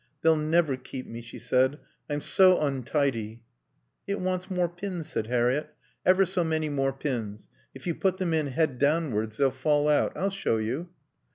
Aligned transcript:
"They'll 0.23 0.35
never 0.35 0.77
keep 0.77 1.05
me," 1.05 1.21
she 1.21 1.37
said. 1.37 1.77
"I'm 2.09 2.21
so 2.21 2.59
untidy." 2.59 3.43
"It 4.07 4.19
wants 4.19 4.49
more 4.49 4.67
pins," 4.67 5.07
said 5.07 5.27
Harriett. 5.27 5.75
"Ever 6.03 6.25
so 6.25 6.43
many 6.43 6.69
more 6.69 6.91
pins. 6.91 7.49
If 7.75 7.85
you 7.85 7.93
put 7.93 8.17
them 8.17 8.33
in 8.33 8.47
head 8.47 8.79
downwards 8.79 9.37
they'll 9.37 9.51
fall 9.51 9.87
out. 9.87 10.13
I'll 10.15 10.31
show 10.31 10.57
you." 10.57 10.89